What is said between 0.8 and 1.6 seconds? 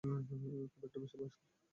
একটা বেশি বয়স না।